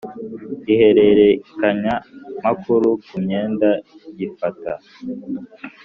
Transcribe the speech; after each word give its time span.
ihererekanyamakuru 0.73 2.89
ku 3.07 3.15
myenda 3.23 3.69
gifata 4.17 4.71